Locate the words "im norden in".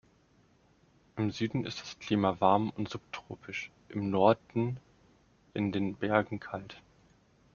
3.87-5.71